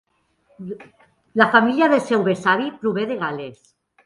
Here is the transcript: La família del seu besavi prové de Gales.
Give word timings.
La 1.41 1.47
família 1.57 1.91
del 1.93 2.01
seu 2.07 2.25
besavi 2.31 2.73
prové 2.81 3.07
de 3.13 3.21
Gales. 3.23 3.63